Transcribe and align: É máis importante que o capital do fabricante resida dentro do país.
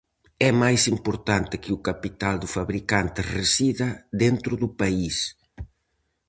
É 0.49 0.51
máis 0.61 0.83
importante 0.95 1.61
que 1.63 1.71
o 1.77 1.83
capital 1.89 2.35
do 2.39 2.47
fabricante 2.55 3.19
resida 3.37 3.89
dentro 4.23 4.53
do 4.61 4.69
país. 4.79 5.17